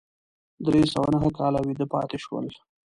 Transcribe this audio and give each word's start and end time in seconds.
درې 0.65 0.81
سوه 0.93 1.07
نهه 1.13 1.29
کاله 1.37 1.59
ویده 1.65 1.85
پاتې 1.93 2.17
شول. 2.23 2.45